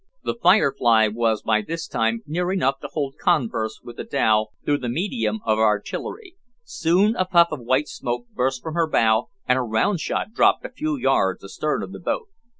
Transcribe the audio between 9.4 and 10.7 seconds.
and a round shot dropped a